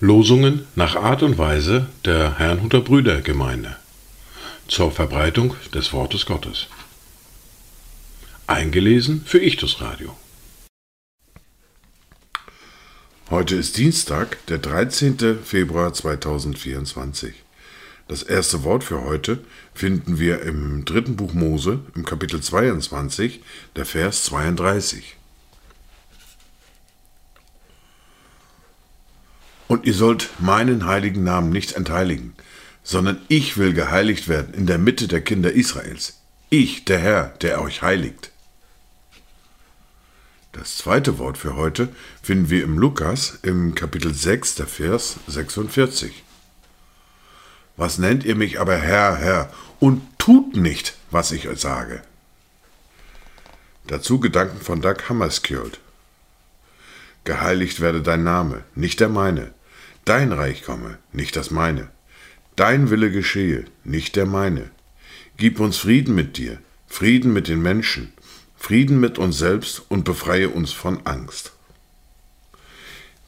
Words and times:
Losungen 0.00 0.66
nach 0.74 0.96
Art 0.96 1.22
und 1.22 1.38
Weise 1.38 1.86
der 2.04 2.38
Herrnhuter 2.38 2.80
Brüdergemeinde 2.80 3.76
zur 4.66 4.90
Verbreitung 4.90 5.54
des 5.74 5.92
Wortes 5.92 6.26
Gottes. 6.26 6.68
Eingelesen 8.46 9.22
für 9.24 9.38
Ichtus 9.38 9.80
Radio. 9.80 10.16
Heute 13.30 13.56
ist 13.56 13.76
Dienstag, 13.76 14.44
der 14.46 14.58
13. 14.58 15.38
Februar 15.44 15.92
2024. 15.92 17.34
Das 18.10 18.24
erste 18.24 18.64
Wort 18.64 18.82
für 18.82 19.04
heute 19.04 19.38
finden 19.72 20.18
wir 20.18 20.42
im 20.42 20.84
dritten 20.84 21.14
Buch 21.14 21.32
Mose, 21.32 21.78
im 21.94 22.04
Kapitel 22.04 22.42
22, 22.42 23.40
der 23.76 23.86
Vers 23.86 24.24
32. 24.24 25.16
Und 29.68 29.86
ihr 29.86 29.94
sollt 29.94 30.28
meinen 30.40 30.86
heiligen 30.86 31.22
Namen 31.22 31.50
nicht 31.50 31.74
entheiligen, 31.74 32.34
sondern 32.82 33.20
ich 33.28 33.58
will 33.58 33.74
geheiligt 33.74 34.26
werden 34.26 34.54
in 34.54 34.66
der 34.66 34.78
Mitte 34.78 35.06
der 35.06 35.20
Kinder 35.20 35.52
Israels. 35.52 36.18
Ich, 36.48 36.84
der 36.84 36.98
Herr, 36.98 37.28
der 37.42 37.62
euch 37.62 37.80
heiligt. 37.82 38.32
Das 40.50 40.78
zweite 40.78 41.18
Wort 41.18 41.38
für 41.38 41.54
heute 41.54 41.90
finden 42.24 42.50
wir 42.50 42.64
im 42.64 42.76
Lukas 42.76 43.38
im 43.42 43.76
Kapitel 43.76 44.12
6, 44.12 44.56
der 44.56 44.66
Vers 44.66 45.14
46. 45.28 46.24
Was 47.80 47.96
nennt 47.96 48.24
ihr 48.24 48.34
mich 48.34 48.60
aber 48.60 48.76
Herr, 48.76 49.16
Herr, 49.16 49.50
und 49.78 50.02
tut 50.18 50.54
nicht, 50.54 50.98
was 51.10 51.32
ich 51.32 51.48
euch 51.48 51.60
sage? 51.60 52.02
Dazu 53.86 54.20
Gedanken 54.20 54.60
von 54.60 54.82
Doug 54.82 55.08
Hammarskjöld. 55.08 55.80
Geheiligt 57.24 57.80
werde 57.80 58.02
dein 58.02 58.22
Name, 58.22 58.64
nicht 58.74 59.00
der 59.00 59.08
meine. 59.08 59.54
Dein 60.04 60.30
Reich 60.30 60.62
komme, 60.62 60.98
nicht 61.14 61.36
das 61.36 61.50
meine. 61.50 61.88
Dein 62.54 62.90
Wille 62.90 63.10
geschehe, 63.10 63.64
nicht 63.82 64.14
der 64.14 64.26
meine. 64.26 64.68
Gib 65.38 65.58
uns 65.58 65.78
Frieden 65.78 66.14
mit 66.14 66.36
dir, 66.36 66.58
Frieden 66.86 67.32
mit 67.32 67.48
den 67.48 67.62
Menschen, 67.62 68.12
Frieden 68.58 69.00
mit 69.00 69.16
uns 69.16 69.38
selbst 69.38 69.84
und 69.88 70.04
befreie 70.04 70.50
uns 70.50 70.70
von 70.70 71.06
Angst. 71.06 71.52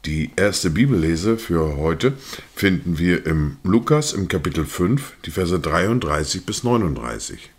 Die 0.05 0.31
erste 0.35 0.69
Bibellese 0.69 1.37
für 1.37 1.77
heute 1.77 2.17
finden 2.53 2.97
wir 2.97 3.25
im 3.25 3.55
Lukas 3.63 4.11
im 4.11 4.27
Kapitel 4.27 4.65
5, 4.65 5.13
die 5.25 5.31
Verse 5.31 5.57
33 5.57 6.45
bis 6.45 6.65
39. 6.65 7.51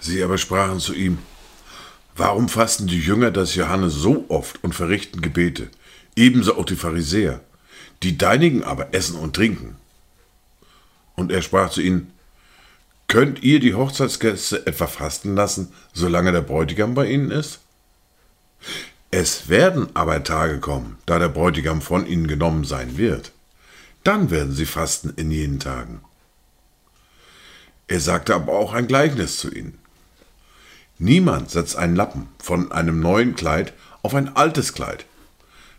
Sie 0.00 0.22
aber 0.22 0.38
sprachen 0.38 0.80
zu 0.80 0.94
ihm, 0.94 1.18
Warum 2.16 2.48
fasten 2.48 2.86
die 2.86 2.98
Jünger 2.98 3.30
des 3.30 3.54
Johannes 3.54 3.92
so 3.92 4.24
oft 4.28 4.64
und 4.64 4.74
verrichten 4.74 5.20
Gebete, 5.20 5.68
ebenso 6.16 6.56
auch 6.56 6.64
die 6.64 6.76
Pharisäer, 6.76 7.42
die 8.02 8.16
deinigen 8.16 8.64
aber 8.64 8.94
essen 8.94 9.16
und 9.16 9.36
trinken? 9.36 9.76
Und 11.14 11.30
er 11.30 11.42
sprach 11.42 11.70
zu 11.70 11.82
ihnen, 11.82 12.10
Könnt 13.10 13.42
ihr 13.42 13.58
die 13.58 13.74
Hochzeitsgäste 13.74 14.68
etwa 14.68 14.86
fasten 14.86 15.34
lassen, 15.34 15.72
solange 15.92 16.30
der 16.30 16.42
Bräutigam 16.42 16.94
bei 16.94 17.06
ihnen 17.06 17.32
ist? 17.32 17.58
Es 19.10 19.48
werden 19.48 19.88
aber 19.94 20.22
Tage 20.22 20.60
kommen, 20.60 20.96
da 21.06 21.18
der 21.18 21.28
Bräutigam 21.28 21.82
von 21.82 22.06
ihnen 22.06 22.28
genommen 22.28 22.62
sein 22.62 22.96
wird. 22.98 23.32
Dann 24.04 24.30
werden 24.30 24.52
sie 24.52 24.64
fasten 24.64 25.12
in 25.16 25.32
jenen 25.32 25.58
Tagen. 25.58 26.02
Er 27.88 27.98
sagte 27.98 28.32
aber 28.32 28.52
auch 28.52 28.74
ein 28.74 28.86
Gleichnis 28.86 29.38
zu 29.38 29.50
ihnen. 29.50 29.76
Niemand 31.00 31.50
setzt 31.50 31.74
einen 31.74 31.96
Lappen 31.96 32.28
von 32.38 32.70
einem 32.70 33.00
neuen 33.00 33.34
Kleid 33.34 33.72
auf 34.02 34.14
ein 34.14 34.36
altes 34.36 34.72
Kleid, 34.72 35.04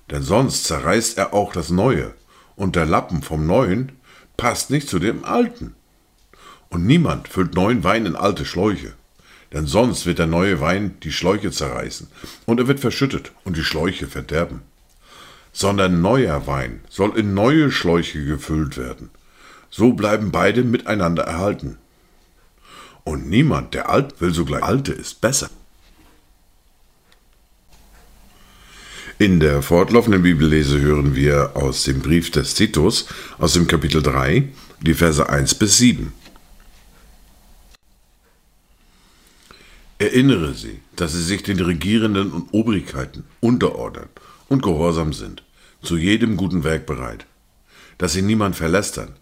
denn 0.10 0.22
sonst 0.22 0.66
zerreißt 0.66 1.18
er 1.18 1.34
auch 1.34 1.54
das 1.54 1.70
neue, 1.70 2.14
und 2.58 2.76
der 2.76 2.86
Lappen 2.86 3.24
vom 3.24 3.48
neuen 3.48 3.94
passt 4.36 4.70
nicht 4.70 4.90
zu 4.90 5.00
dem 5.00 5.24
alten. 5.24 5.76
Und 6.72 6.86
niemand 6.86 7.28
füllt 7.28 7.54
neuen 7.54 7.84
Wein 7.84 8.06
in 8.06 8.16
alte 8.16 8.46
Schläuche, 8.46 8.94
denn 9.52 9.68
sonst 9.68 10.06
wird 10.06 10.20
der 10.20 10.28
neue 10.28 10.62
Wein 10.62 10.96
die 11.04 11.12
Schläuche 11.12 11.52
zerreißen, 11.52 12.08
und 12.46 12.60
er 12.60 12.68
wird 12.68 12.80
verschüttet 12.80 13.34
und 13.44 13.58
die 13.58 13.64
Schläuche 13.64 14.08
verderben. 14.08 14.62
Sondern 15.52 16.02
neuer 16.02 16.48
Wein 16.48 16.80
soll 16.90 17.18
in 17.20 17.34
neue 17.34 17.72
Schläuche 17.72 18.24
gefüllt 18.24 18.78
werden. 18.78 19.10
So 19.70 19.92
bleiben 19.92 20.32
beide 20.32 20.64
miteinander 20.64 21.24
erhalten. 21.24 21.78
Und 23.04 23.30
niemand, 23.30 23.74
der 23.74 23.90
alt 23.90 24.22
will, 24.22 24.34
sogleich 24.34 24.64
alte 24.64 24.94
ist 24.94 25.20
besser. 25.20 25.50
In 29.18 29.42
der 29.42 29.62
fortlaufenden 29.62 30.24
Bibellese 30.24 30.80
hören 30.80 31.16
wir 31.16 31.52
aus 31.56 31.84
dem 31.84 32.00
Brief 32.00 32.32
des 32.32 32.54
Titus, 32.54 33.08
aus 33.40 33.54
dem 33.54 33.68
Kapitel 33.68 34.02
3, 34.02 34.48
die 34.80 34.94
Verse 34.94 35.28
1 35.28 35.56
bis 35.56 35.78
7. 35.78 36.14
Erinnere 40.02 40.56
sie, 40.56 40.80
dass 40.96 41.14
sie 41.14 41.22
sich 41.22 41.44
den 41.44 41.60
Regierenden 41.60 42.32
und 42.32 42.56
Obrigkeiten 42.56 43.24
unterordnen 43.40 44.10
und 44.50 44.64
gehorsam 44.64 45.14
sind, 45.14 45.44
zu 45.84 45.96
jedem 45.96 46.38
guten 46.38 46.64
Werk 46.64 46.88
bereit, 46.88 47.28
dass 48.00 48.14
sie 48.14 48.24
niemand 48.24 48.56
verlästern, 48.56 49.14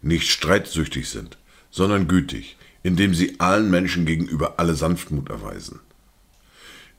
nicht 0.00 0.30
streitsüchtig 0.30 1.10
sind, 1.10 1.36
sondern 1.70 2.08
gütig, 2.08 2.56
indem 2.82 3.12
sie 3.12 3.40
allen 3.40 3.68
Menschen 3.70 4.06
gegenüber 4.06 4.54
alle 4.56 4.74
Sanftmut 4.74 5.28
erweisen. 5.28 5.80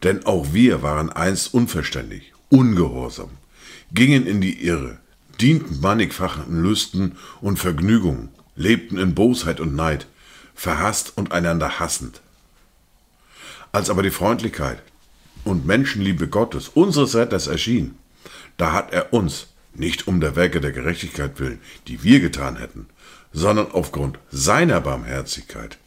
Denn 0.04 0.28
auch 0.28 0.54
wir 0.54 0.84
waren 0.84 1.10
einst 1.10 1.56
unverständig, 1.56 2.34
ungehorsam, 2.50 3.32
gingen 3.92 4.28
in 4.28 4.42
die 4.42 4.64
Irre, 4.64 5.00
dienten 5.42 5.82
mannigfachen 5.82 6.62
Lüsten 6.62 7.14
und 7.42 7.58
Vergnügungen, 7.58 8.30
lebten 8.56 9.00
in 9.00 9.16
Bosheit 9.16 9.60
und 9.60 9.76
Neid, 9.76 10.06
verhasst 10.54 11.14
und 11.16 11.32
einander 11.32 11.80
hassend. 11.80 12.22
Als 13.74 13.90
aber 13.90 14.04
die 14.04 14.12
Freundlichkeit 14.12 14.84
und 15.44 15.66
Menschenliebe 15.66 16.28
Gottes, 16.28 16.70
unseres 16.70 17.16
Retters, 17.16 17.48
erschien, 17.48 17.96
da 18.56 18.72
hat 18.72 18.94
er 18.94 19.12
uns, 19.14 19.48
nicht 19.74 20.08
um 20.08 20.22
der 20.22 20.36
Werke 20.36 20.62
der 20.62 20.72
Gerechtigkeit 20.72 21.40
willen, 21.40 21.60
die 21.88 22.04
wir 22.04 22.20
getan 22.20 22.58
hätten, 22.58 22.86
sondern 23.32 23.72
aufgrund 23.72 24.20
seiner 24.30 24.80
Barmherzigkeit, 24.80 25.80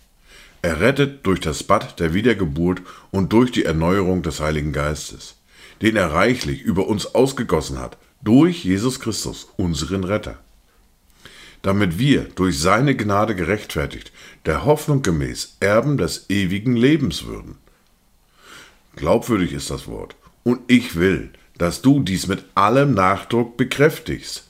errettet 0.63 1.25
durch 1.25 1.39
das 1.39 1.63
Bad 1.63 2.01
der 2.01 2.13
Wiedergeburt 2.13 2.83
und 3.13 3.33
durch 3.33 3.53
die 3.53 3.65
Erneuerung 3.65 4.25
des 4.25 4.41
Heiligen 4.41 4.73
Geistes, 4.73 5.37
den 5.81 5.95
er 5.95 6.13
reichlich 6.13 6.63
über 6.63 6.89
uns 6.89 7.15
ausgegossen 7.15 7.79
hat, 7.79 7.99
durch 8.21 8.65
Jesus 8.65 8.99
Christus, 8.99 9.47
unseren 9.57 10.03
Retter 10.03 10.41
damit 11.63 11.99
wir 11.99 12.29
durch 12.37 12.61
seine 12.61 12.95
Gnade 12.95 13.35
gerechtfertigt, 13.35 14.13
der 14.45 14.65
Hoffnung 14.65 15.03
gemäß 15.03 15.57
Erben 15.59 15.99
des 15.99 16.31
ewigen 16.31 16.77
Lebens 16.77 17.25
würden. 17.25 17.57
Glaubwürdig 18.97 19.53
ist 19.53 19.71
das 19.71 19.87
Wort. 19.87 20.17
Und 20.43 20.61
ich 20.67 20.97
will, 20.97 21.31
dass 21.59 21.83
du 21.83 22.03
dies 22.03 22.27
mit 22.27 22.45
allem 22.55 22.95
Nachdruck 22.95 23.57
bekräftigst, 23.57 24.45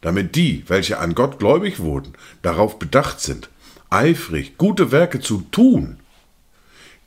damit 0.00 0.36
die, 0.36 0.64
welche 0.68 0.98
an 0.98 1.14
Gott 1.14 1.38
gläubig 1.38 1.80
wurden, 1.80 2.14
darauf 2.42 2.78
bedacht 2.78 3.20
sind, 3.20 3.50
eifrig 3.90 4.56
gute 4.56 4.92
Werke 4.92 5.20
zu 5.20 5.42
tun. 5.50 5.98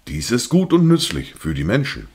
Dies 0.07 0.31
ist 0.31 0.49
gut 0.49 0.73
und 0.73 0.87
nützlich 0.87 1.33
für 1.35 1.53
die 1.53 1.63
Menschen. 1.63 2.07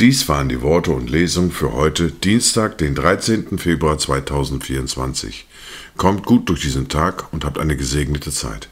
Dies 0.00 0.28
waren 0.28 0.48
die 0.48 0.62
Worte 0.62 0.90
und 0.90 1.10
Lesungen 1.10 1.52
für 1.52 1.74
heute, 1.74 2.10
Dienstag, 2.10 2.76
den 2.78 2.96
13. 2.96 3.56
Februar 3.58 3.98
2024. 3.98 5.46
Kommt 5.96 6.26
gut 6.26 6.48
durch 6.48 6.62
diesen 6.62 6.88
Tag 6.88 7.32
und 7.32 7.44
habt 7.44 7.58
eine 7.58 7.76
gesegnete 7.76 8.32
Zeit. 8.32 8.68